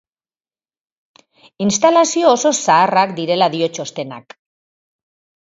Instalazio 1.65 2.31
oso 2.39 2.53
zaharrak 2.61 3.15
direla 3.21 3.51
dio 3.59 3.71
txostenak. 3.77 4.37